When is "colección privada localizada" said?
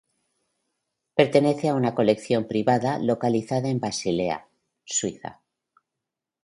1.93-3.69